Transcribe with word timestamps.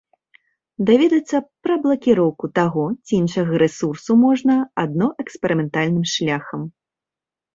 Даведацца 0.89 1.37
пра 1.65 1.75
блакіроўку 1.83 2.45
таго 2.59 2.85
ці 3.05 3.13
іншага 3.21 3.51
рэсурсу 3.63 4.11
можна 4.25 4.55
адно 4.85 5.07
эксперыментальным 5.25 6.05
шляхам. 6.13 6.61